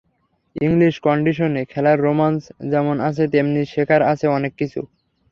English 0.55 0.95
কন্ডিশনে 0.99 1.61
খেলার 1.65 1.97
রোমাঞ্চ 1.99 2.41
যেমন 2.71 2.95
আছে, 2.99 3.23
তেমনি 3.33 3.61
শেখার 3.73 4.01
আছে 4.03 4.25
অনেক 4.29 4.53
কিছু। 4.59 4.81